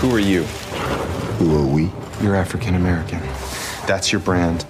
[0.00, 0.44] Who are you?
[1.38, 1.90] Who are we?
[2.22, 3.20] You're African American.
[3.86, 4.64] That's your brand.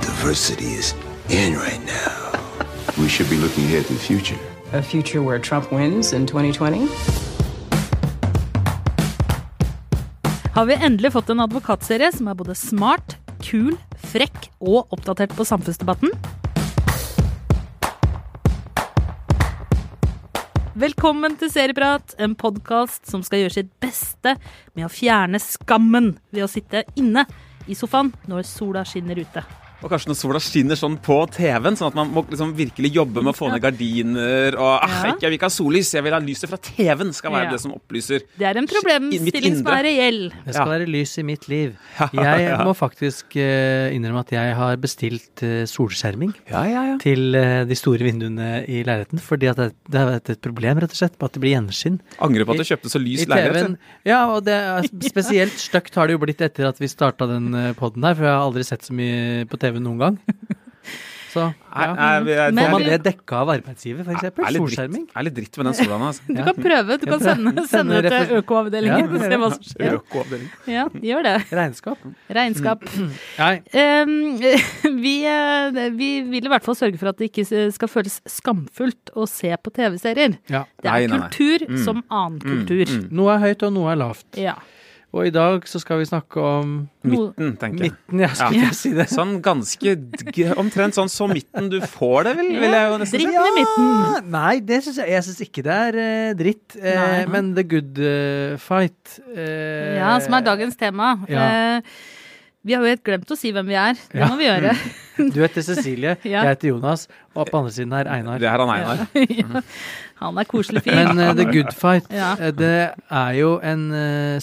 [0.00, 0.94] Diversity is
[1.28, 2.20] in right now.
[2.98, 4.38] we should be looking ahead to the future.
[4.72, 6.88] A future where Trump wins in 2020?
[10.54, 13.78] Har vi endelig fått en advokatserie som er både smart, kul,
[14.12, 16.12] frekk og oppdatert på samfunnsdebatten?
[20.78, 24.36] Velkommen til Serieprat, en podkast som skal gjøre sitt beste
[24.76, 27.24] med å fjerne skammen ved å sitte inne
[27.66, 29.42] i sofaen når sola skinner ute.
[29.80, 33.22] Og kanskje når sola skinner sånn på TV-en, sånn at man må liksom virkelig jobbe
[33.24, 35.12] med å få ned gardiner og ah, Ja.
[35.14, 37.50] ikke, Jeg vil ikke ha sollys, jeg vil ha lyset fra TV-en skal være Ja.
[37.54, 38.20] det som opplyser.
[38.36, 40.20] Det er en problemstilling som er reell.
[40.44, 40.72] Det skal Ja.
[40.78, 41.76] være lys i mitt liv.
[42.12, 46.98] Jeg må faktisk eh, innrømme at jeg har bestilt eh, solskjerming Ja, ja, ja.
[47.00, 50.78] til eh, de store vinduene i leiligheten, fordi at det, det har vært et problem
[50.82, 52.00] rett og slett med at det blir gjenskinn.
[52.20, 53.78] Angrer på at du kjøpte så lys leilighet.
[54.04, 57.50] Ja, og det er spesielt stygt har det jo blitt etter at vi starta den
[57.80, 60.18] poden her, for jeg har aldri sett så mye på TV noen gang.
[61.30, 61.52] Så ja.
[61.70, 65.04] er, er, er- Men- Får man det dekka av arbeidsgiver, er Solskjerming?
[65.06, 66.02] Det er litt dritt med den solaen.
[66.08, 66.22] altså.
[66.34, 66.96] Du kan prøve.
[66.98, 69.14] Du kan sende, Sende det til refer- økoavdelingen.
[69.14, 70.48] Ja, Se hva som skjer.
[70.66, 71.36] Ja, gjør det.
[71.54, 72.02] Regnskap?
[72.40, 72.82] Regnskap.
[73.44, 73.52] Nei.
[73.70, 74.16] Um,
[75.04, 77.46] vi, eh, vi vil i hvert fall sørge for at det ikke
[77.78, 80.34] skal føles skamfullt å se på TV-serier.
[80.50, 80.64] Ja.
[80.82, 81.30] Det er nei, nei.
[81.30, 82.90] kultur som annen kultur.
[83.14, 84.26] Noe er høyt, og noe er lavt.
[84.34, 84.58] Ja.
[85.12, 87.90] Og i dag så skal vi snakke om Midten, tenker jeg.
[87.96, 88.66] midten, ja, skulle Ja.
[88.68, 89.08] jeg si det.
[89.10, 89.96] Sånn ganske
[90.56, 93.24] Omtrent sånn så midten du får det, vil, vil jeg jo nesten si.
[93.26, 94.30] dritten i midten.
[94.30, 96.76] Nei, det synes jeg Jeg syns ikke det er eh, dritt.
[96.78, 97.26] Eh, Nei.
[97.26, 101.16] men The Good eh, Fight eh, Ja, som er dagens tema.
[101.28, 101.48] Ja.
[101.78, 101.82] Eh,
[102.62, 103.94] vi har jo helt glemt å si hvem vi er.
[104.12, 104.28] Det Ja.
[104.28, 104.76] må vi gjøre.
[105.34, 106.44] Du heter Cecilie, Ja.
[106.44, 108.38] jeg heter Jonas, og på andre siden er Einar.
[108.38, 109.06] Det er han Einar.
[109.16, 109.62] ja.
[110.20, 110.94] Han er koselig fyr.
[110.94, 112.34] Men uh, The Good Fight, Ja.
[112.52, 114.38] det er jo en eh,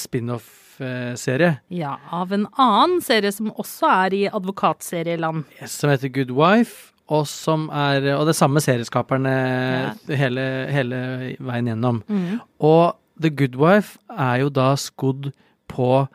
[0.78, 5.46] spin-off-serie Ja, av en annen serie som også er i advokatserieland.
[5.66, 6.94] som heter Good Wife.
[7.10, 12.04] Og som er Og det er samme serieskaperne hele, hele veien gjennom.
[12.08, 12.42] Mm.
[12.60, 15.32] Og The Good Wife er jo da skodd
[15.70, 16.08] på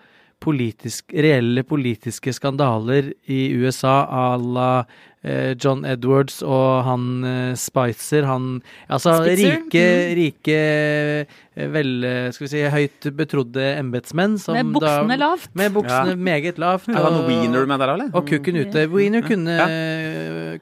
[0.43, 4.85] politisk, reelle politiske skandaler i USA à la
[5.23, 8.57] eh, John Edwards og han eh, Spicer, han
[8.91, 9.61] Altså Spitzer?
[9.63, 10.15] rike, Mm.
[10.19, 11.93] rike eh, vel,
[12.35, 15.49] skal vi si, høyt betrodde embetsmenn som Med buksene da lavt.
[15.55, 16.17] Med buksene Ja.
[16.17, 16.89] meget lavt.
[16.89, 18.11] Og- Wiener med der, eller?
[18.13, 18.87] og kukken ute.
[18.91, 19.57] Wiener kunne,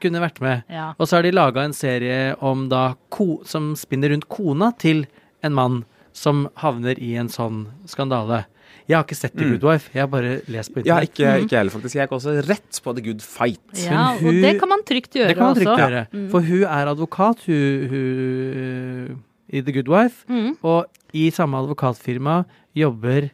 [0.00, 0.62] kunne vært med.
[0.68, 0.92] Ja.
[0.98, 5.06] Og så har de laga en serie om da ko, som spinner rundt kona til
[5.42, 8.44] en mann som havner i en sånn skandale.
[8.90, 11.12] Jeg har ikke sett The Good Wife, jeg har bare lest på Ja, internett.
[11.12, 11.94] ikke, ikke jeg heller, faktisk.
[11.94, 13.62] Jeg gikk også rett på The Good Fight.
[13.84, 15.84] Ja, hun, og det kan man trygt gjøre Det kan man trygt også.
[15.86, 16.30] gjøre.
[16.32, 19.20] For hun er advokat, hun, hun
[19.50, 20.24] i The Good Wife.
[20.30, 20.56] Mm.
[20.62, 22.40] Og i samme advokatfirma
[22.78, 23.30] jobber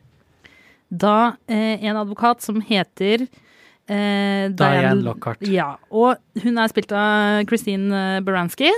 [0.92, 1.16] Da
[1.48, 5.42] eh, en advokat som heter eh, Diane Lockhart.
[5.50, 8.70] Ja, og hun er spilt av Christine Baranski.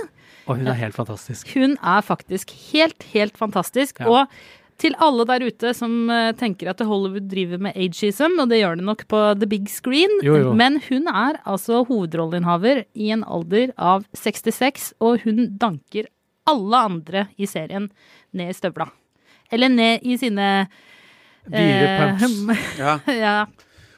[0.49, 1.51] Og hun er helt fantastisk.
[1.53, 3.99] Hun er faktisk helt, helt fantastisk.
[4.01, 4.09] Ja.
[4.09, 4.39] Og
[4.79, 8.79] til alle der ute som eh, tenker at Hollywood driver med ageism, og det gjør
[8.79, 10.53] det nok på the big screen, Jo, jo.
[10.57, 16.07] men hun er altså hovedrolleinnehaver i en alder av 66, og hun danker
[16.49, 17.89] alle andre i serien
[18.33, 18.87] ned i støvla.
[19.51, 20.67] Eller ned i sine
[21.49, 22.65] Dyre eh, pumps.
[22.79, 22.97] Ja.
[23.09, 23.35] ja.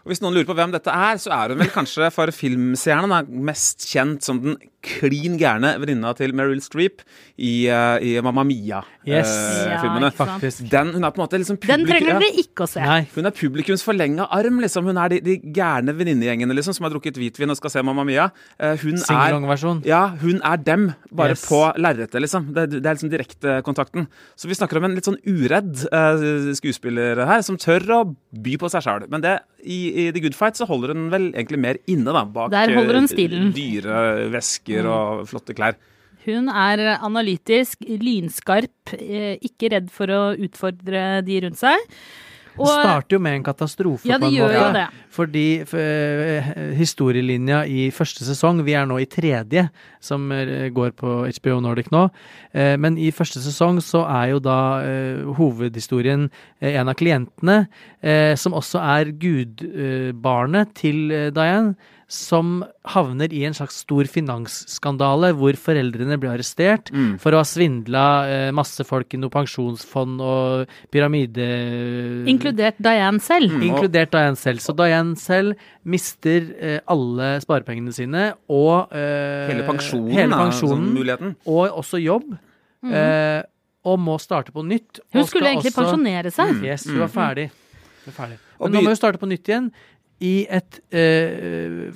[0.02, 3.20] Og Hvis noen lurer på hvem dette er, så er hun vel kanskje for filmseerne
[3.46, 7.04] mest kjent som den klin gærne venninna til Meryl Streep
[7.38, 10.10] i, eh, i Mamma Mia-filmene.
[10.42, 10.60] Yes.
[10.62, 12.82] Uh, den, hun er på en måte liksom Den trenger dere ikke å se.
[12.82, 13.04] Nei.
[13.14, 14.90] Hun er publikums forlenga arm, liksom.
[14.90, 18.06] Hun er de, de gærne venninnegjengene liksom, som har drukket hvitvin og skal se Mamma
[18.08, 18.30] Mia.
[18.58, 19.38] Uh, hun er
[19.88, 21.46] ja, hun er dem, bare Yes.
[21.48, 22.50] på lerretet, liksom.
[22.56, 24.10] Det, det er liksom direktekontakten.
[24.36, 28.58] Så vi snakker om en litt sånn uredd uh, skuespiller her, som tør å by
[28.60, 29.08] på seg sjøl.
[29.14, 32.26] Men det, i, i The Good Fight så holder hun vel egentlig mer inne, da.
[32.26, 33.00] Bak dyre holder
[34.72, 34.86] stilen.
[34.86, 35.22] Mm.
[35.22, 35.76] og flotte klær.
[36.26, 41.78] Hun er analytisk, lynskarp, eh, ikke redd for å utfordre de rundt seg.
[42.52, 44.60] Det starter jo med en katastrofe, Ja, på en gjør måte.
[44.60, 44.88] jo det.
[45.10, 49.70] Fordi f- eh, historielinja i første sesong, vi er nå i tredje,
[50.02, 52.10] som eh, går på HBO Nordic nå,
[52.54, 54.84] eh, men i første sesong så er jo da
[55.38, 56.30] hovedhistorien
[56.62, 57.68] en av klientene,
[58.04, 61.76] eh, som også er gudbarnet til Dianne Diane,
[62.12, 62.58] som
[62.92, 67.14] havner i en slags stor finansskandale hvor foreldrene blir arrestert Mm.
[67.24, 71.48] for å ha svindla eh, masse folk i noe pensjonsfond og pyramide...
[72.28, 73.54] Inkludert Diane selv.
[73.56, 73.64] Mm.
[73.70, 74.60] Inkludert Diane selv.
[74.64, 75.56] Så Diane selv
[75.88, 81.36] mister eh, alle sparepengene sine og eh, Hele pensjonen, hele pensjonen muligheten.
[81.48, 82.28] og også jobb.
[82.84, 82.92] Mm.
[82.98, 83.42] Eh,
[83.88, 85.00] og må starte på nytt.
[85.14, 86.60] Hun og skulle skal egentlig også- pensjonere seg.
[86.68, 87.48] Yes, hun var ferdig.
[88.04, 88.38] Hun var ferdig.
[88.62, 89.72] Men nå må hun starte på nytt igjen
[90.22, 91.90] i et eh,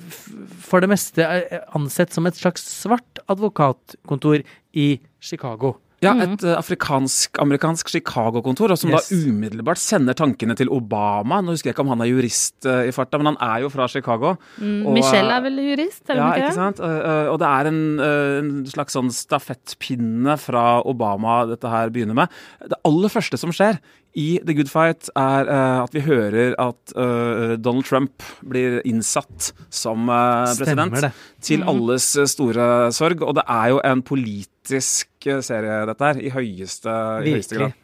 [0.66, 4.42] for det meste eh, ansett som et slags svart advokatkontor
[4.74, 4.88] i
[5.22, 5.76] Chicago.
[6.06, 6.52] Ja, et mm.
[6.60, 9.08] afrikansk-amerikansk Chicago-kontor, som Yes.
[9.10, 11.40] da umiddelbart sender tankene til Obama.
[11.42, 13.72] Nå husker jeg ikke om han er jurist eh, i farta, men han er jo
[13.74, 14.36] fra Chicago.
[14.60, 16.80] Mm, Og, Michelle eh, er vel jurist, er Ja, ikke sant?
[16.80, 21.90] Eh, eh, og det er en, eh, en slags sånn stafettpinne fra Obama dette her
[21.94, 22.28] begynner med.
[22.62, 23.80] Det aller første som skjer
[24.16, 29.50] i The Good Fight, er eh, at vi hører at eh, Donald Trump blir innsatt
[29.68, 30.96] som eh, president.
[30.96, 31.12] Stemmer det.
[31.44, 33.20] Til alles eh, store sorg.
[33.26, 36.94] Og det er jo en politisk eh, serie, dette her, i høyeste,
[37.26, 37.74] i høyeste grad.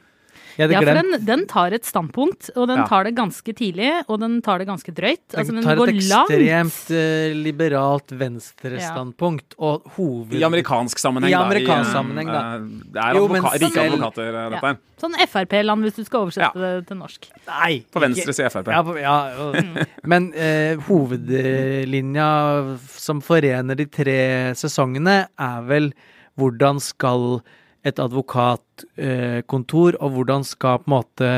[0.59, 2.85] Ja, Ja, for den, den tar et standpunkt, og den Ja.
[2.85, 5.33] tar det ganske tidlig, og den tar det ganske drøyt.
[5.33, 10.35] Altså, den tar et ekstremt eh, liberalt venstrestandpunkt, og hoved...
[10.37, 11.47] I amerikansk sammenheng, I da.
[11.47, 12.43] amerikansk eh, sammenheng, da.
[12.61, 14.77] Uh, Det er Jo, advoka rike selv- advokater, eh, dette her.
[15.03, 17.31] Sånn Frp-land, hvis du skal oversette det til norsk.
[17.49, 17.73] Nei!
[17.91, 18.69] På venstre sier Frp.
[18.77, 19.17] Ja, på, ja,
[20.05, 22.29] men eh, hovedlinja
[22.93, 24.21] som forener de tre
[24.59, 25.93] sesongene, er vel
[26.41, 27.43] hvordan skal
[27.87, 31.31] et advokatkontor, og hvordan skal på en måte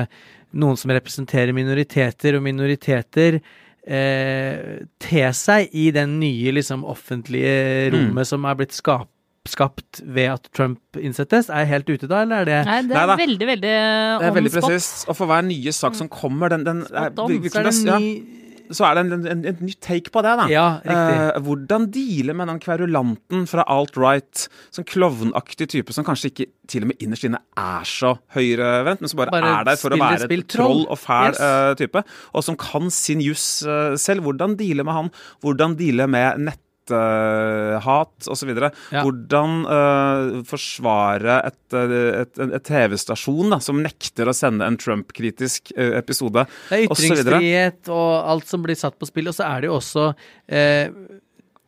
[0.55, 3.41] noen som representerer minoriteter og minoriteter,
[3.87, 9.11] eh, te seg i den nye liksom offentlige rommet som er blitt skapt?
[9.45, 11.51] skapt ved at Trump innsettes?
[11.53, 14.29] Er jeg helt ute da, eller er det Nei, det er Nei, veldig, veldig Det
[14.31, 15.05] er veldig presist.
[15.05, 17.29] Og for hver nye sak som kommer, den, den er, on.
[17.29, 20.23] virkelig Så er det ja, ny så er det en, en, en, ny take på
[20.25, 20.47] det, da.
[20.53, 20.65] Ja.
[20.85, 26.87] Eh, hvordan deale med den kverulanten fra alt-right, sånn klovnaktig type som kanskje ikke til
[26.87, 30.01] og med innerst inne er så høyrevendt, men som bare, Bare er der for å
[30.01, 31.41] være et troll og fæl Yes.
[31.41, 32.03] eh, type,
[32.33, 34.25] og som kan sin juss eh, selv.
[34.25, 35.11] Hvordan deale med han?
[35.45, 36.47] Hvordan deale med
[36.91, 38.51] netthat osv.
[38.93, 39.03] Ja.
[39.03, 45.73] Hvordan uh, forsvare et, eh, et, et, et TV-stasjon som nekter å sende en Trump-kritisk
[45.77, 49.49] uh, episode, Det er og ytringsfrihet og alt som blir satt på spill, og så
[49.49, 50.07] er det jo også
[50.49, 50.91] eh,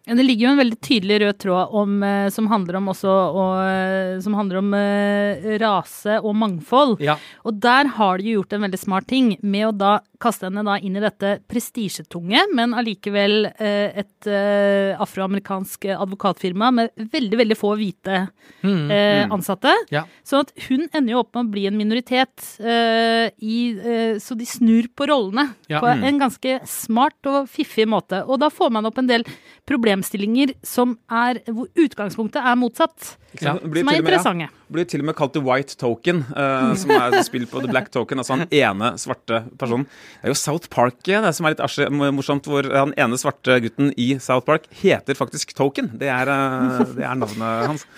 [0.06, 3.54] Det ligger jo en veldig tydelig rød tråd om, eh, som handler om også og,
[3.62, 7.00] eh, Som handler om eh, rase og mangfold.
[7.04, 7.19] Ja.
[7.44, 10.64] Og der har de jo gjort en veldig smart ting med å da kaste henne
[10.64, 17.56] da inn i dette prestisjetunge, men allikevel eh, et eh, afroamerikansk advokatfirma med veldig, veldig
[17.58, 18.28] få hvite
[18.62, 19.70] Mm, eh, ansatte.
[19.92, 20.04] Ja.
[20.26, 24.34] Sånn at hun ender jo opp med å bli en minoritet eh, i eh, Så
[24.38, 25.80] de snur på rollene Ja.
[25.80, 26.04] på Mm.
[26.04, 28.22] en ganske smart og fiffig måte.
[28.26, 29.24] Og da får man opp en del
[29.66, 33.16] problemstillinger som er hvor utgangspunktet er motsatt.
[33.40, 34.36] Ja, Som er interessante.
[34.36, 34.65] med- ja.
[34.72, 37.92] Blir til og med kalt The White Token, uh, som er spill på The Black
[37.94, 38.22] Token.
[38.22, 39.86] Altså han ene svarte personen.
[39.86, 43.60] Det er jo South Park det som er litt asje, morsomt, hvor han ene svarte
[43.62, 45.92] gutten i South Park heter faktisk Token.
[46.00, 47.88] Det er, uh, det er navnet hans.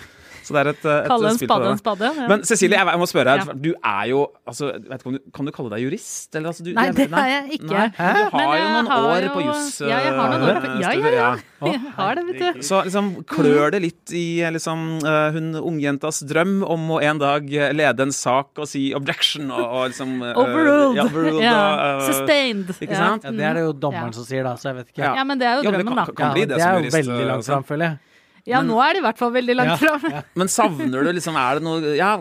[0.49, 2.09] Så det er et, et Kalle en spade en spade.
[2.17, 2.27] Ja.
[2.31, 3.53] Men Cecilie, jeg, jeg må spørre Ja.
[3.53, 6.33] Du er jo altså, ikke om du, Kan du kalle deg jurist?
[6.35, 7.69] Eller, altså, du, Nei, det er jeg ikke.
[7.69, 9.69] Nei, du har jo noen har år jo- på juss.
[9.85, 11.29] Ja, jeg har noen år på- eh, ja, ja, ja.
[11.69, 12.61] Jeg har det, vet du.
[12.63, 14.25] så liksom klør det litt i
[14.55, 18.89] liksom, eh, hun ungjentas drøm om å en dag eh, lede en sak og si
[18.95, 20.95] objection og, og liksom eh, Overruled.
[20.97, 21.55] Ja, overruled Ja.
[21.59, 22.71] og, uh, Sustained.
[22.79, 23.23] ikke sant?
[23.27, 24.17] ja, det er det jo dommeren Ja.
[24.17, 25.03] som sier, da, så jeg vet ikke.
[25.03, 25.13] Ja.
[25.19, 26.13] Ja, men det er jo Ja, men det drømmen, da.
[26.15, 27.51] kan det det er jo jurist, veldig eh, langt også.
[27.53, 27.97] fram, føler jeg.
[28.47, 30.23] Ja, nå er det i hvert fall veldig langt Ja, fram.
[30.39, 32.13] Men savner du liksom Er det noe Ja,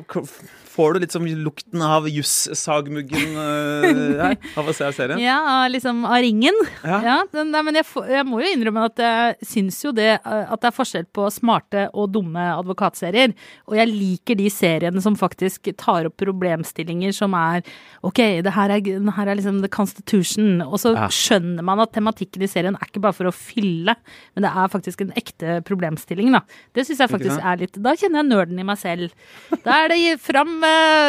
[0.78, 5.18] får du litt som lukten av jussagmuggen uh, av å se serien?
[5.22, 6.54] Ja, liksom av ringen.
[6.86, 7.00] Ja.
[7.04, 10.44] Ja, den, nei, men jeg, jeg må jo innrømme at jeg syns jo det eh,
[10.48, 13.34] at det er forskjell på smarte og dumme advokatserier.
[13.68, 17.64] Og jeg liker de seriene som faktisk tar opp problemstillinger som er
[18.06, 20.62] OK, det her er, det her er liksom The Constitution.
[20.66, 21.08] Og så Ja.
[21.12, 23.94] skjønner man at tematikken i serien er ikke bare for å fylle,
[24.34, 26.42] men det er faktisk en ekte problemstilling, da.
[26.74, 29.12] Det syns jeg faktisk er litt Da kjenner jeg nerden i meg selv.
[29.64, 30.58] Da er det fram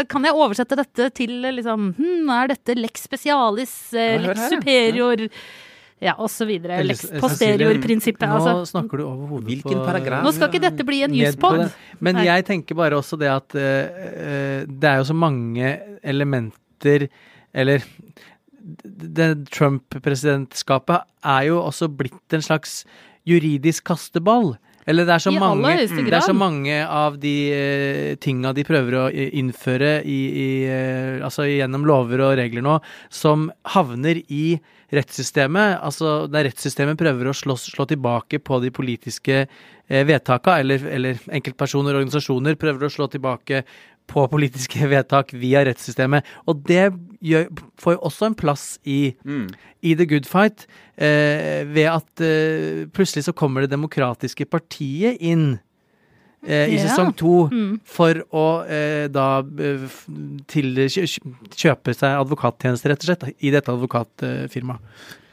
[0.10, 5.26] Kan jeg oversette dette til eh, liksom hm, Er dette lex specialis, eh, lex superior
[6.00, 6.78] Ja, og så videre.
[6.80, 8.24] Eller, Lex posterior-prinsippet.
[8.24, 10.24] Nå Altså, snakker du over hodet Hvilken på paragraf?
[10.24, 11.66] nå skal ikke dette bli en juspod.
[12.00, 12.24] Men Nei.
[12.30, 15.74] jeg tenker bare også det at eh, eh, det er jo så mange
[16.08, 17.10] elementer
[17.54, 17.84] Eller
[18.86, 22.84] det Trump-presidentskapet er jo også blitt en slags
[23.28, 24.54] juridisk kasteball.
[24.90, 28.98] Eller det er så mange Det er så mange av de uh, tinga de prøver
[28.98, 32.80] å innføre i, i uh, Altså gjennom lover og regler nå,
[33.14, 34.60] som havner i
[34.96, 35.80] rettssystemet.
[35.86, 41.20] Altså der rettssystemet prøver å slå, slå tilbake på de politiske eh, vedtaka, eller, eller
[41.38, 43.62] enkeltpersoner og organisasjoner prøver å slå tilbake
[44.10, 46.26] på politiske vedtak via rettssystemet.
[46.50, 46.90] Og det
[47.24, 47.48] gjør,
[47.80, 49.48] får jo også en plass i, Mm.
[49.86, 50.66] i The Good Fight,
[50.98, 55.60] eh, ved at eh, plutselig så kommer det demokratiske partiet inn
[56.48, 56.88] eh, i Ja.
[56.88, 57.80] sesong to Mm.
[57.84, 59.88] for å eh, da eh,
[60.48, 60.74] til,
[61.52, 64.80] kjøpe seg advokattjenester, rett og slett, i dette advokatfirmaet.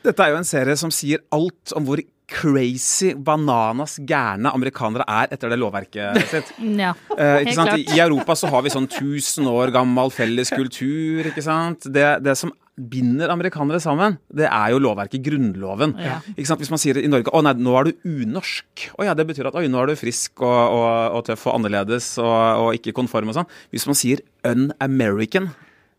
[0.07, 5.33] Dette er jo en serie som sier alt om hvor crazy, bananas gærne amerikanere er
[5.35, 6.53] etter det lovverket sitt.
[6.79, 6.93] Ja.
[7.15, 7.75] Eh, ikke sant?
[7.79, 11.29] I Europa så har vi sånn 1000 år gammel felles kultur.
[11.31, 11.87] ikke sant?
[11.93, 15.95] Det, det som binder amerikanere sammen, det er jo lovverket, Grunnloven.
[16.03, 16.19] Ja.
[16.35, 16.61] Ikke sant?
[16.61, 19.49] Hvis man sier i Norge å nei, nå er du unorsk, å ja, det betyr
[19.49, 22.93] at oi, nå er du frisk og, og, og tøff og annerledes og, og ikke
[22.99, 23.49] konform og sånn.
[23.73, 25.49] Hvis man sier un-American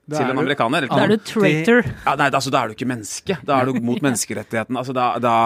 [0.07, 1.83] til en amerikaner eller Da er du traitor.
[1.83, 3.37] ja, nei, altså, da er du ikke menneske.
[3.47, 4.79] Da er du mot menneskerettigheten.
[4.79, 5.37] Altså, da, da,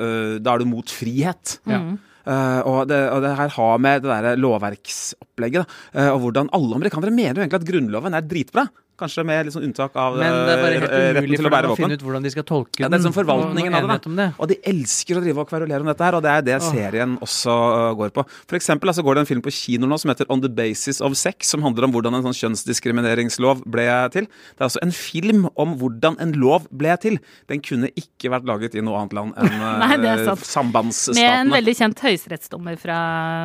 [0.00, 1.58] øh, da er du mot frihet.
[1.68, 1.82] Ja.
[2.28, 6.50] Uh, og, det, og det her har med det der lovverksopplegget da, eh, og hvordan
[6.52, 8.66] alle amerikanere mener jo egentlig at grunnloven er dritbra.
[8.98, 11.72] Kanskje med litt sånn unntak av Men det er bare eh, helt umulig for dem
[11.72, 14.26] å finne ut hvordan de skal tolke Ja, det er sånn forvaltningen av det, det.
[14.42, 17.14] Og de elsker å drive og kverulere om dette her, og det er det serien
[17.22, 18.24] også øh, går på.
[18.50, 20.98] For eksempel altså, går det en film på kino nå som heter On the Basis
[21.04, 24.26] of Sex, som handler om hvordan en sånn kjønnsdiskrimineringslov ble til.
[24.26, 27.20] Det er altså en film om hvordan en lov ble til.
[27.50, 30.74] Den kunne ikke vært laget i noe annet land enn Nei, det er øh, sant.
[31.14, 32.98] Med en veldig kjent høyesterettsdommer fra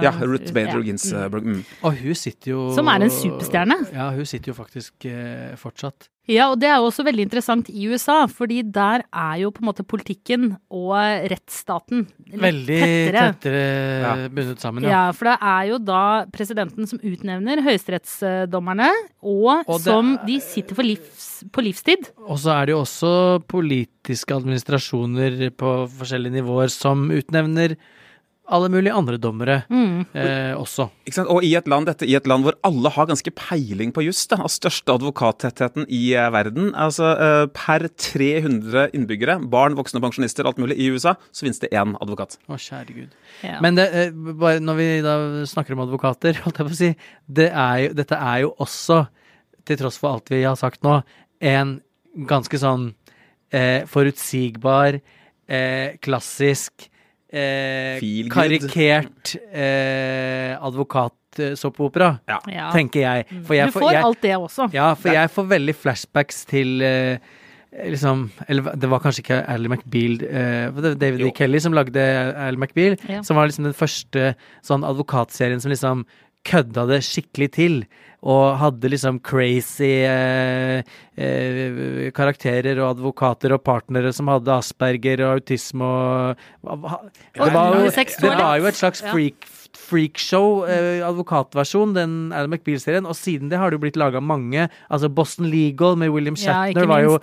[0.05, 0.86] Ja, Ruth Bader Ja.
[0.89, 1.45] Ginsburg.
[1.45, 1.62] Mm.
[1.86, 3.77] Og hun sitter jo Som er en superstjerne.
[3.93, 6.09] Ja, hun sitter jo faktisk eh, fortsatt.
[6.31, 9.59] Ja, og det er jo også veldig interessant i USA, fordi der er jo på
[9.59, 10.93] en måte politikken og
[11.27, 13.23] rettsstaten litt Veldig tettere.
[13.33, 13.63] tettere
[14.05, 14.13] Ja.
[14.31, 14.89] bundet sammen, Ja.
[14.89, 15.12] ja.
[15.12, 18.88] for det er jo da presidenten som utnevner høyesterettsdommerne,
[19.21, 22.07] og, Og det som de sitter for livs, på livstid.
[22.25, 27.75] Og så er det jo også politiske administrasjoner på forskjellige nivåer som utnevner
[28.51, 30.05] alle mulige andre dommere Mm.
[30.13, 30.89] eh, også.
[31.07, 31.29] Ikke sant?
[31.31, 34.25] Og i et land, dette i et land hvor alle har ganske peiling på juss,
[34.27, 36.73] den av største advokattettheten i eh, verden.
[36.75, 41.71] Altså eh, per 300 innbyggere, barn, voksne pensjonister, alt mulig, i USA, så finnes det
[41.71, 42.38] én advokat.
[42.51, 43.15] Å, kjære gud.
[43.43, 43.59] Ja.
[43.63, 45.15] Men det, eh, bare når vi da
[45.50, 46.91] snakker om advokater, holdt jeg på å si,
[47.27, 49.05] det er jo, dette er jo også,
[49.63, 51.00] til tross for alt vi har sagt nå,
[51.39, 51.77] en
[52.27, 52.89] ganske sånn
[53.55, 55.00] eh, forutsigbar,
[55.47, 56.89] eh, klassisk,
[57.33, 57.99] eh,
[58.31, 62.69] karikert eh, advokatsåpeopera, ja.
[62.73, 63.27] tenker jeg.
[63.47, 64.69] For jeg du får jeg, alt det også.
[64.75, 67.31] Ja, for jeg får veldig flashbacks til eh,
[67.73, 71.31] liksom Eller det var kanskje ikke Ally McBeal uh, David Jo.
[71.31, 71.35] E.
[71.37, 72.01] Kelly som lagde
[72.37, 73.23] Ally McBeal, Ja.
[73.25, 76.05] som var liksom den første sånn advokatserien som liksom
[76.45, 77.83] kødda det skikkelig til.
[78.23, 80.79] Og hadde liksom crazy eh,
[81.19, 87.91] eh, karakterer og advokater og partnere som hadde asperger og autisme og Det var jo,
[87.91, 93.07] det var jo et slags freak freakshow, eh, advokatversjon, den Adam McBeal-serien.
[93.09, 94.69] Og siden det har det jo blitt laga mange.
[94.89, 97.17] Altså Boston Legal med William Shatner ja, var jo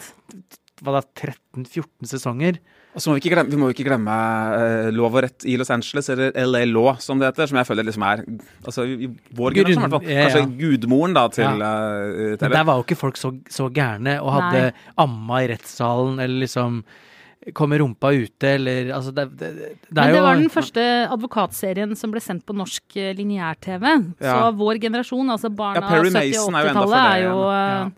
[0.84, 2.58] 13-14 sesonger.
[2.90, 5.44] Og så må vi, ikke glemme, vi må jo ikke glemme uh, lov og rett
[5.46, 8.24] i Los Angeles, eller LA Law, som det heter, som jeg føler liksom er
[8.66, 9.06] altså, i
[9.38, 10.10] vår Grunn- generasjon, i hvert fall.
[10.10, 10.32] ja, ja.
[10.32, 11.70] Kanskje gudmoren da til, Ja.
[12.08, 14.72] eh, Men der var jo ikke folk så, så gærne og hadde Nei.
[14.98, 16.82] amma i rettssalen eller liksom
[17.56, 20.50] kom med rumpa ute eller Altså, det, det, det er Men det jo var den
[20.52, 20.82] første
[21.14, 23.86] advokatserien som ble sendt på norsk eh, lineær-TV.
[24.20, 27.84] Så vår generasjon, altså barna Ja, 70- og er jo enda 80-tallet, er jo, er
[27.86, 27.92] jo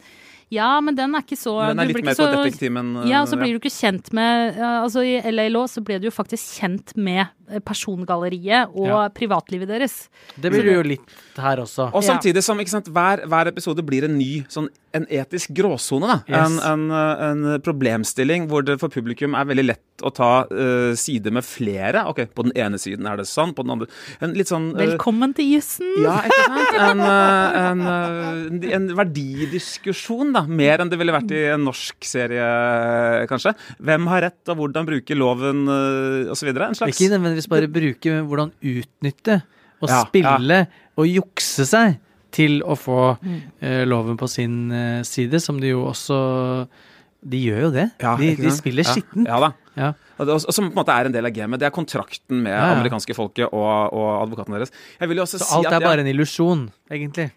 [0.52, 2.94] Ja, men den er ikke så Men den er litt mer så, på så- detektiven.
[3.02, 3.40] Ja, Ja, så ja.
[3.42, 6.92] blir du ikke kjent med Altså I LA Law så ble du jo faktisk kjent
[6.96, 9.08] med eh, persongalleriet og Ja.
[9.08, 10.08] privatlivet deres.
[10.40, 11.00] Det blir det jo litt
[11.36, 11.90] her også.
[11.94, 16.06] Og samtidig som ikke sant, hver, hver episode blir en ny sånn, en etisk gråsone.
[16.06, 16.22] da.
[16.28, 16.64] En, Yes.
[16.64, 21.30] en, en, en problemstilling hvor det for publikum er veldig lett å ta uh, side
[21.32, 22.04] med flere.
[22.08, 23.86] Ok, På den ene siden er det sånn, på den andre
[24.20, 25.86] En litt sånn Uh, Velkommen til jussen!
[26.02, 26.74] Ja, ikke sant?
[26.82, 27.80] En, uh, en,
[28.62, 30.42] eh, en verdidiskusjon, da.
[30.46, 32.42] Mer enn det ville vært i en norsk serie,
[33.30, 33.54] kanskje.
[33.82, 36.48] Hvem har rett, og hvordan bruke loven, uh, osv.
[36.52, 39.42] En slags Ikke nødvendigvis bare bruke, men hvordan utnytte
[39.82, 40.58] og Ja, spille
[40.96, 41.98] og jukse seg
[42.32, 43.40] til å få Mm.
[43.62, 46.68] uh, loven på sin uh, side, som de jo også
[47.24, 47.90] De gjør jo det.
[48.02, 49.28] Ja, de, de spiller Ja, skittent.
[49.28, 49.52] Ja, da.
[49.78, 49.92] Ja.
[50.18, 51.60] Og, som på en måte er en del av gamet.
[51.60, 52.72] Det er kontrakten med Ja, ja.
[52.80, 54.72] amerikanske folket og, og advokaten deres.
[55.00, 57.28] Jeg vil jo også Så si alt at er ja, bare en illusjon, egentlig.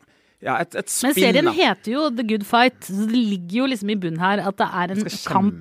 [0.46, 1.54] Ja, et, et Men serien da.
[1.58, 4.68] heter jo The Good Fight, så det ligger jo liksom i bunnen her at det
[4.70, 5.16] er en kamp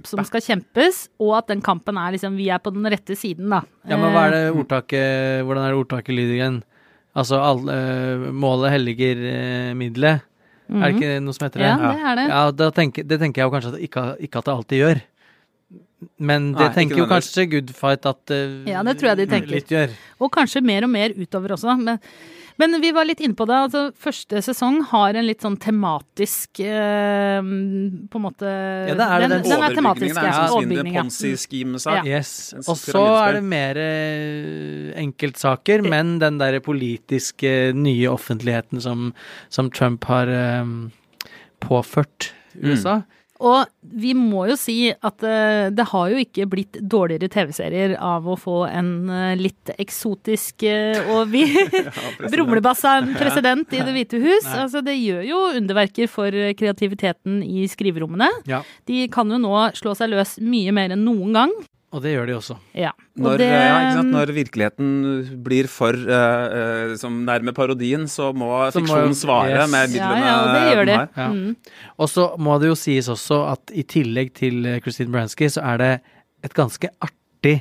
[0.04, 0.10] kjempe.
[0.12, 3.48] som skal kjempes, og at den kampen er liksom Vi er på den rette siden,
[3.54, 3.62] da.
[3.88, 6.60] Ja, men hva er Eh, det ordtaket Hvordan er det ordtaket lyder igjen?
[7.16, 10.20] Altså, all, eh, målet helliger eh, middelet.
[10.68, 11.72] Er det ikke noe som heter det?
[11.74, 11.82] Mhm.
[11.84, 12.28] Ja, det er det.
[12.32, 15.02] Ja, da tenker, det tenker jeg jo kanskje at ikke, ikke at det alltid gjør.
[16.18, 19.26] Men det Nei, tenker jo kanskje Good Fight at uh, Ja, det tror jeg de
[19.30, 19.52] tenker.
[19.54, 19.92] litt gjør.
[20.20, 21.76] Og kanskje mer og mer utover også.
[21.80, 22.00] Men,
[22.60, 23.56] men vi var litt inne på det.
[23.66, 29.24] Altså, første sesong har en litt sånn tematisk eh, På en måte Ja, det er
[29.24, 30.34] det, den, den den er tematisk, Overbygningen er ja.
[30.34, 31.02] en sånn Overbygning, svindel ja.
[31.02, 32.10] ponzi-scheme-sak.
[32.10, 32.34] Yes.
[32.62, 39.10] Og så er det mer eh, enkeltsaker, men den derre politiske nye offentligheten som,
[39.52, 40.72] som Trump har eh,
[41.64, 43.00] påført USA.
[43.42, 48.28] Og vi må jo si at eh, det har jo ikke blitt dårligere TV-serier av
[48.30, 51.42] å få en eh, litt eksotisk eh, og vi
[52.34, 54.46] brumlebassa en president i Det hvite hus.
[54.46, 58.30] Altså, det gjør jo underverker for kreativiteten i skriverommene.
[58.50, 58.62] Ja.
[58.86, 61.54] De kan jo nå slå seg løs mye mer enn noen gang.
[61.94, 62.56] Og det gjør de også.
[62.74, 62.90] Ja.
[63.14, 64.10] Og Når, det- ja, ikke sant?
[64.10, 64.88] Når virkeligheten
[65.46, 66.46] blir for uh,
[66.90, 69.70] uh, som nærme parodien, så må Så fiksjonen må, svare yes.
[69.70, 70.98] med ja, midlene ja, og det gjør det.
[71.16, 71.28] Ja.
[71.30, 71.84] Mm.
[71.98, 75.78] Og så må det jo sies også at i tillegg til Christine Bransky, så er
[75.84, 75.92] det
[76.44, 77.60] et ganske artig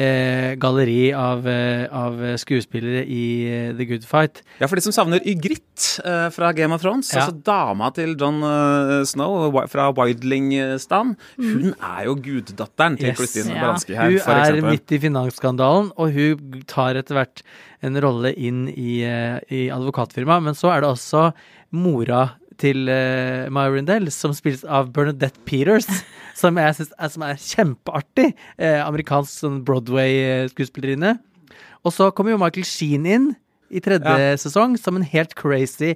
[0.00, 4.40] eh, galleri av, eh, av skuespillere i eh, The Good Fight.
[4.60, 7.26] Ja, for de som savner Ygritte eh, fra Game of Thrones, Ja.
[7.26, 13.18] altså dama til John eh, Snow fra Wildling-stan, hun er jo guddatteren til Yes.
[13.20, 13.60] Christine Ja.
[13.66, 14.70] Baranski her, Hun er eksempel.
[14.70, 17.42] midt i finansskandalen, og hun tar etter hvert
[17.82, 20.42] en rolle inn i, i advokatfirmaet.
[20.44, 21.32] Men så er det også
[21.72, 22.30] mora
[22.60, 25.88] til uh, Myrindale, som spilles av Bernadette Peters,
[26.40, 28.28] som jeg synes er, som er kjempeartig.
[28.60, 31.16] Uh, amerikansk sånn Broadway-skuespillerinne.
[31.84, 33.30] Og så kommer jo Michael Sheen inn
[33.70, 34.36] i tredje Ja.
[34.36, 35.92] sesong som en helt crazy,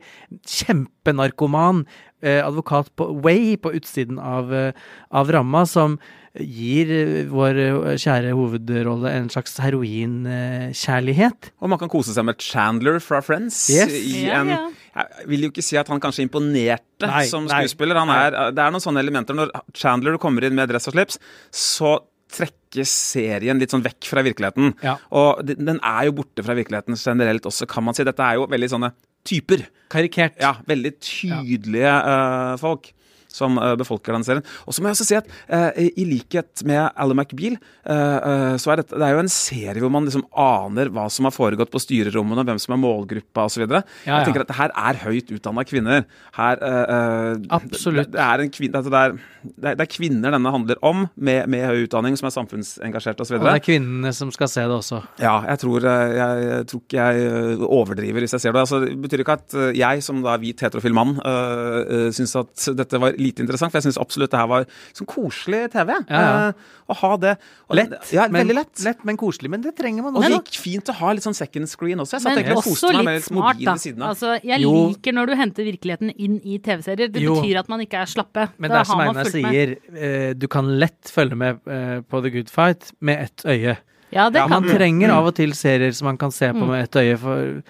[0.46, 1.84] kjempenarkoman
[2.22, 4.70] eh, advokat på Way på utsiden av, eh,
[5.12, 5.98] av ramma, som
[6.38, 6.88] gir
[7.30, 7.58] vår
[8.00, 11.50] kjære hovedrolle en slags heroinkjærlighet.
[11.60, 13.58] Og man kan kose seg med Chandler fra Friends.
[13.70, 13.92] Yes.
[13.92, 14.70] I Ja, en, ja.
[14.94, 17.98] Jeg vil jo ikke si at han kanskje imponerte Nei, som skuespiller.
[17.98, 19.36] Han er, det er noen sånne elementer.
[19.36, 21.18] Når Chandler kommer inn med dress og slips,
[21.50, 21.96] så
[22.34, 24.74] trekke serien litt sånn vekk fra virkeligheten.
[24.84, 24.96] Ja.
[25.14, 28.06] Og den er jo borte fra virkeligheten generelt også, kan man si.
[28.06, 28.92] Dette er jo veldig sånne
[29.26, 29.66] typer.
[29.92, 30.38] Karikert.
[30.42, 32.90] Ja, veldig tydelige eh, folk
[33.34, 34.44] som eh, befolker den serien.
[34.64, 38.56] Og så må jeg også si at eh, i, likhet med Ally McBeal, eh, eh,
[38.60, 41.34] så er dette, det er jo en serie hvor man liksom aner hva som har
[41.34, 43.64] foregått på styrerommene, hvem som er målgruppa osv.
[43.66, 44.22] Ja, Jeg ja.
[44.26, 46.04] tenker at det her er høyt utdanna kvinner.
[46.38, 48.12] Her, eh, eh, Absolutt.
[48.12, 49.16] Det, det, er en kvin, altså det, er,
[49.50, 53.38] det, er, er kvinner denne handler om, med, med høy utdanning, som er samfunnsengasjerte osv.
[53.40, 55.02] Og det er kvinnene som skal se det også.
[55.22, 58.64] Ja, jeg tror, jeg, jeg tror ikke jeg overdriver hvis jeg ser det.
[58.64, 63.00] Altså, det betyr ikke at jeg som da hvit heterofil mann uh, syns at dette
[63.00, 65.94] var lite interessant, for jeg syns absolutt det her var sånn koselig TV.
[66.10, 66.48] Ja, ja.
[66.48, 67.34] eh, å ha det.
[67.70, 68.84] Og, Lett, Ja, men, veldig lett.
[68.84, 69.48] lett, men koselig.
[69.50, 72.18] Men det trenger man Og det gikk fint å ha litt sånn second screen også.
[72.18, 73.72] Jeg satt Men egentlig og også koste meg med litt litt smart, mobil da.
[73.72, 74.08] ved siden av.
[74.14, 74.72] Altså, jeg Jo.
[74.88, 77.08] liker når du henter virkeligheten inn i TV-serier.
[77.12, 77.34] Det Jo.
[77.40, 78.48] betyr at man ikke er slappe.
[78.58, 82.30] Men det er som Einar sier, eh, du kan lett følge med eh, på The
[82.30, 83.76] Good Fight med ett øye.
[84.12, 86.62] Ja, det Ja, kan Man trenger av og til serier som man kan se på
[86.62, 86.68] Mm.
[86.68, 87.62] med ett øye, for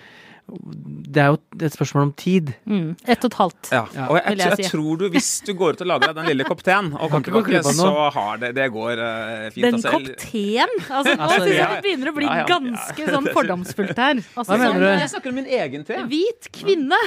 [0.44, 2.50] det er jo et spørsmål om tid.
[2.68, 2.90] Mm.
[3.08, 3.70] Ett og et halvt.
[3.72, 3.80] Ja.
[3.94, 4.70] Ja, og jeg, vil jeg, jeg si.
[4.74, 7.62] tror du, hvis du går ut og lager deg den lille kopp teen og tilbake,
[7.64, 9.64] så har det Det går uh, fint.
[9.64, 9.94] Den altså.
[9.94, 10.74] kopp teen?
[10.84, 12.48] Altså, nå Altså, syns jeg det begynner å bli Ja, ja, ja.
[12.52, 14.20] ganske sånn fordomsfullt her.
[14.20, 15.04] Altså, Hva mener sånn, du?
[15.04, 16.02] Jeg snakker om min egen te.
[16.12, 17.00] Hvit kvinne.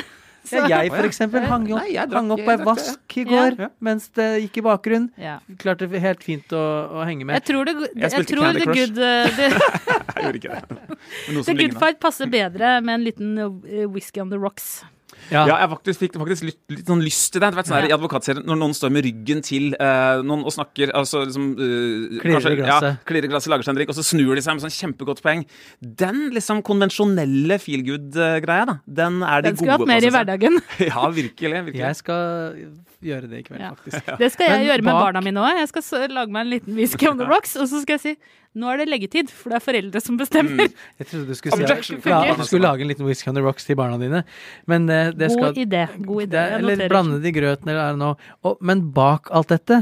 [0.72, 3.24] Ja, jeg for eksempel hang opp, Nei, jeg drakk- hang opp på ei vask i
[3.30, 3.70] går Ja.
[3.80, 5.10] mens det gikk i bakgrunnen.
[5.18, 5.38] Ja.
[5.62, 6.64] Klarte helt fint å,
[6.98, 7.46] å henge Jeg med.
[7.46, 8.76] tror det, jeg spilte tror Crush.
[8.82, 11.00] good, eh, the, Jeg gjorde ikke det.
[11.34, 14.84] Noe the som good fight passer bedre med en liten eh, whisky on the rocks.
[15.32, 17.50] Ja, Ja, jeg faktisk, fikk faktisk litt, litt sånn lyst til det.
[17.52, 20.54] Du vet, sånn her, I advokatserien, når noen står med ryggen til uh, noen og
[20.56, 22.88] snakker altså, liksom, uh, Klirrer i glasset.
[22.90, 25.22] Ja, klirre glasset, lager seg en drikk, og så snur de seg med sånn kjempegodt
[25.26, 25.46] poeng.
[25.82, 30.14] Den liksom konvensjonelle feel good-greia, da, den er de Den skulle gode hatt mer i
[30.18, 30.60] hverdagen.
[30.88, 31.64] Ja, virkelig.
[31.68, 31.84] virkelig.
[31.84, 32.56] jeg skal
[33.04, 33.74] gjøre det i kveld, Ja.
[33.76, 34.18] faktisk.
[34.18, 35.60] Det skal jeg Men gjøre med bak- barna mine òg.
[35.62, 38.18] Jeg skal lage meg en liten whisky on the rocks, og så skal jeg si
[38.58, 40.72] nå er det leggetid, for det er foreldre som bestemmer.
[40.98, 43.44] Jeg trodde du skulle, si, ja, at du skulle lage en liten whisky on the
[43.46, 44.24] rocks til barna dine.
[44.66, 45.84] Men eh, det skal God idé.
[45.98, 46.32] God idé.
[46.34, 48.18] det er, Jeg Eller blande det i grøten, eller er noe.
[48.46, 49.82] Og, men bak alt dette,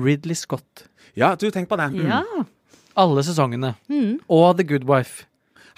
[0.00, 0.86] Ridley Scott.
[1.16, 1.92] Ja, du, tenk på det.
[2.02, 2.22] Ja.
[2.98, 3.74] Alle sesongene.
[3.90, 4.18] Mm.
[4.28, 5.26] Og The Good Wife.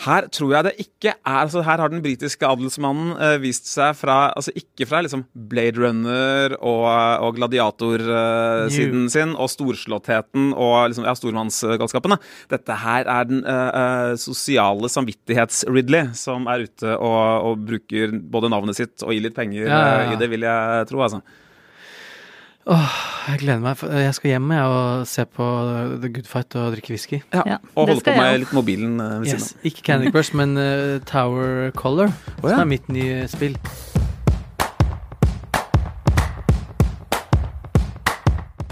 [0.04, 3.94] Her tror jeg det ikke er altså Her har den britiske adelsmannen eh, vist seg
[3.96, 6.84] fra Altså ikke fra liksom Blade Runner og,
[7.24, 12.18] og gladiatorsiden sin og storslåttheten og liksom, ja, stormannsgalskapene.
[12.52, 18.52] Dette her er den eh, eh, sosiale samvittighets-Ridley som er ute og, og bruker både
[18.52, 20.06] navnet sitt og gir litt penger Ja, ja, ja.
[20.10, 21.02] eh, i det, vil jeg tro.
[21.06, 21.22] altså.
[22.66, 22.94] Åh,
[23.28, 23.76] jeg gleder meg.
[23.76, 27.22] for- Jeg skal hjem jeg, og se på The Good Fight og drikke whisky.
[27.32, 29.42] Ja, Ja, og holde på med litt mobilen eh, ved Yes.
[29.42, 29.64] siden av.
[29.70, 32.08] Ikke Candy Crush, men uh, Tower Color,
[32.42, 32.56] oh, ja.
[32.56, 33.56] som er mitt nye spill.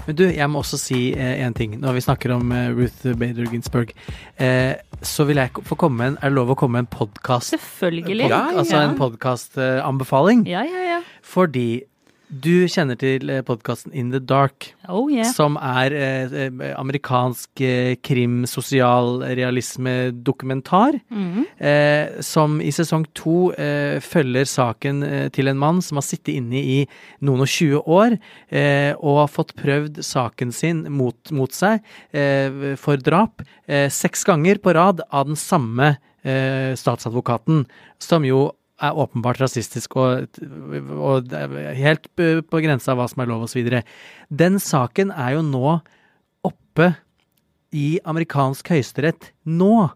[0.06, 1.78] Men du, jeg må også si én ting.
[1.80, 3.94] Når vi snakker om eh, Ruth Bader Ginsburg,
[4.36, 6.90] eh, så vil jeg få komme med en Er det lov å komme med en
[6.92, 7.54] podkast?
[7.54, 8.28] Selvfølgelig.
[8.28, 10.44] Ja, Altså en podkastanbefaling.
[10.50, 11.00] Ja, ja, ja.
[11.24, 11.84] Fordi
[12.42, 14.72] du kjenner til podkasten In the Dark.
[14.88, 15.28] Oh yeah.
[15.30, 20.98] Som er eh, eh, amerikansk eh, krim, sosial realisme, dokumentar.
[21.10, 21.44] Mm.
[21.58, 26.34] Eh, som i sesong to eh, følger saken eh, til en mann som har sittet
[26.36, 26.80] inne i
[27.24, 28.18] noen og tjue år,
[28.50, 34.26] eh, og har fått prøvd saken sin mot, mot seg eh, for drap eh, seks
[34.28, 35.94] ganger på rad av den samme
[36.24, 37.64] eh, statsadvokaten,
[38.02, 38.48] som jo
[38.82, 40.38] er åpenbart rasistisk og,
[40.98, 41.34] og
[41.78, 43.68] helt på på grensa av hva som er lov osv.
[44.34, 45.76] Den saken er jo nå
[46.44, 46.94] oppe
[47.74, 49.90] i amerikansk høyesterett nå.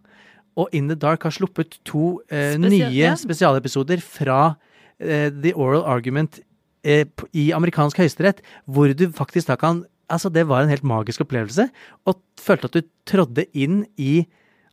[0.59, 3.15] Og In the Dark har sluppet to eh, Spesial- nye ja.
[3.19, 4.57] spesialepisoder fra
[4.99, 6.41] eh, The Oral Argument
[6.83, 11.21] eh, i amerikansk høyesterett, hvor du faktisk da kan Altså, det var en helt magisk
[11.21, 11.67] opplevelse,
[12.09, 14.23] og følte at du trådde inn i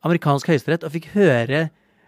[0.08, 1.66] amerikansk høyesterett og fikk høre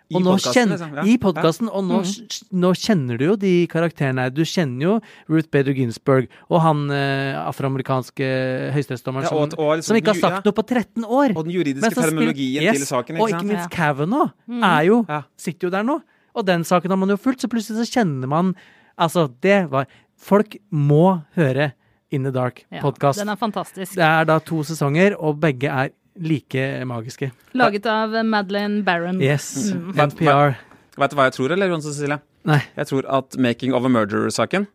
[0.09, 1.03] I og nå podcasten, liksom, ja.
[1.03, 2.59] I podkasten, og nå, Mm.
[2.61, 4.29] nå kjenner du jo de karakterene her.
[4.29, 4.93] Du kjenner jo
[5.27, 8.29] Ruth Bader Ginsburg og han eh, afroamerikanske
[8.75, 10.41] høyesterettsdommeren Ja, som, liksom som ikke har sagt ja.
[10.45, 11.35] noe på 13 år.
[11.35, 13.15] Og den juridiske terminologien Yes, til saken.
[13.17, 14.63] Ikke Og ikke minst Kavanaugh Mm.
[14.63, 15.21] er jo, Ja.
[15.37, 16.01] sitter jo der nå.
[16.35, 18.55] Og den saken har man jo fulgt, så plutselig så kjenner man
[18.99, 19.85] Altså, det var
[20.17, 21.73] Folk må høre
[22.09, 23.17] In the Ja, Dark-podkast.
[23.19, 23.93] Den er fantastisk.
[23.93, 27.31] det er da to sesonger, og begge er like magiske.
[27.57, 29.21] Laget av Madeleine Barron.
[29.21, 29.71] Yes.
[29.73, 29.91] Mm.
[30.09, 30.57] NPR.
[30.97, 32.19] Vet du hva jeg tror, eller, Jon Cecilie?
[32.47, 32.61] Nei.
[32.77, 34.67] Jeg tror at 'Making of a Murderer'-saken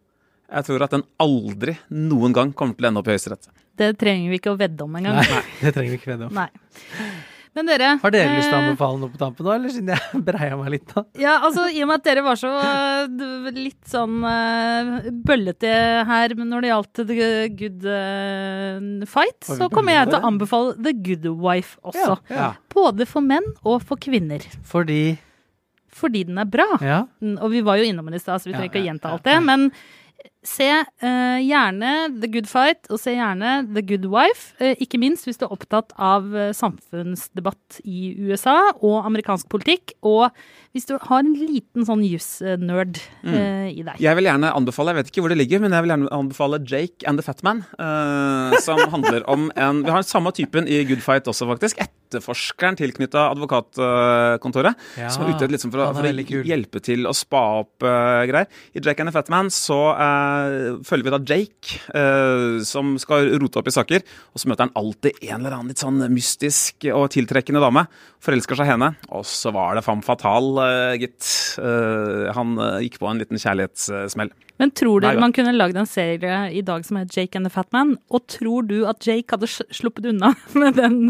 [0.52, 3.48] Jeg tror at den aldri noen gang kommer til å ende opp i Høyesterett.
[3.78, 5.16] Det trenger vi ikke å vedde om engang.
[5.16, 6.34] Nei, det trenger vi ikke vedde om.
[6.36, 6.50] Nei.
[7.52, 9.90] Men dere Har dere lyst til å eh, anbefale noe på tampen nå, eller siden
[9.92, 11.04] jeg breia meg litt da?
[11.20, 12.52] Ja, altså i og med at dere var så
[13.52, 15.72] litt sånn uh, bøllete
[16.08, 20.94] her når det gjaldt The Good uh, Fight, så kommer jeg til å anbefale The
[20.96, 22.16] Good Wife også.
[22.32, 22.52] Ja.
[22.72, 24.44] Både for menn og for kvinner.
[24.68, 25.18] Fordi
[25.92, 26.70] Fordi den er bra.
[26.80, 27.02] Ja.
[27.36, 29.12] Og vi var jo innom den i stad, så vi trenger ikke å ja, gjenta
[29.12, 29.36] alt det.
[29.44, 29.68] Men
[30.42, 34.56] se uh, gjerne The Good Fight, og se gjerne The Good Wife.
[34.58, 39.94] Uh, ikke minst hvis du er opptatt av uh, samfunnsdebatt i USA og amerikansk politikk.
[40.02, 40.34] Og
[40.74, 42.96] hvis du har en liten sånn juss-nerd
[43.28, 43.98] eh, i deg.
[44.00, 46.60] Jeg vil gjerne anbefale, jeg vet ikke hvor det ligger, men jeg vil gjerne anbefale
[46.64, 47.60] Jake and the Fat Man.
[48.64, 51.82] som handler om en Vi har den samme typen i Good Fight også, faktisk.
[51.84, 54.80] Etterforskeren tilknytta advokatkontoret.
[54.96, 58.48] Ja, som er ute liksom for, er for å hjelpe til å spa opp greier.
[58.72, 60.31] I Jake and the Fat Man så eh,
[60.86, 64.04] følger vi da Jake, eh, som skal rote opp i saker.
[64.32, 67.86] Og så møter han alltid en eller annen litt sånn mystisk og tiltrekkende dame.
[68.22, 68.92] Forelsker seg henne.
[69.10, 71.26] Og så var det femme fatale, eh, gitt.
[71.58, 74.32] Eh, han eh, gikk på en liten kjærlighetssmell.
[74.62, 77.48] Men tror Nei dere man kunne lagd en serie i dag som het Jake and
[77.48, 77.96] the Fat Man?
[78.14, 81.00] Og tror du at Jake hadde sluppet unna med den,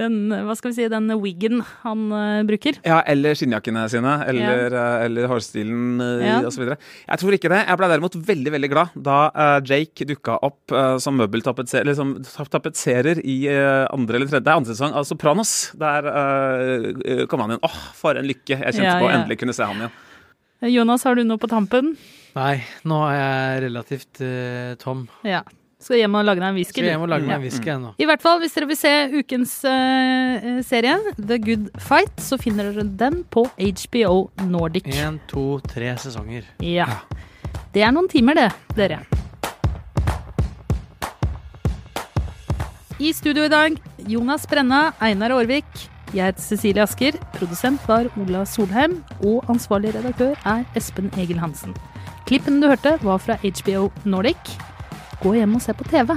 [0.00, 2.78] den hva skal vi si, den wiggen han uh, bruker?
[2.86, 6.38] Ja, eller skinnjakkene sine, eller, eh, eller hårstilen uh, Ja.
[6.48, 6.64] osv.
[6.72, 7.60] Jeg tror ikke det.
[7.68, 12.14] Jeg ble derimot veldig veldig glad da uh, Jake dukka opp som møbeltapetserer som
[12.50, 15.52] tapetserer i andre eller tredje andre sesong av Sopranos.
[15.78, 17.62] Der eh, kom han inn.
[17.66, 19.20] Åh, for en lykke jeg kjente Ja, på å ja.
[19.20, 19.94] endelig kunne se han igjen.
[20.74, 21.94] Jonas, har du noe på tampen?
[22.36, 24.22] Nei, nå er jeg relativt
[24.82, 25.06] tom.
[25.26, 25.42] Ja.
[25.80, 26.74] Skal hjem og lage deg en whisky?
[26.74, 27.90] Skal hjem og lage meg en whisky ennå.
[27.96, 32.68] I hvert fall, hvis dere vil se ukens uh, serie, The Good Fight, så finner
[32.68, 34.90] dere den på HBO Nordic.
[34.92, 36.44] Én, to, tre sesonger.
[36.60, 36.86] Ja.
[37.72, 39.00] Det er noen timer, det, dere.
[43.00, 45.88] I studio i dag, Jonas Brenna, Einar Aarvik.
[46.12, 47.16] Jeg heter Cecilie Asker.
[47.38, 48.98] Produsent var Ola Solheim.
[49.24, 51.72] Og ansvarlig redaktør er Espen Egil Hansen.
[52.28, 54.58] Klippen du hørte, var fra HBO Nordic.
[55.20, 56.16] Gå hjem og se på TV.